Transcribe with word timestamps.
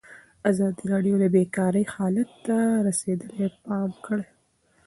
ازادي 0.51 0.83
راډیو 0.93 1.15
د 1.19 1.25
بیکاري 1.35 1.83
حالت 1.95 2.29
ته 2.45 2.57
رسېدلي 2.87 3.47
پام 3.65 3.89
کړی. 4.05 4.27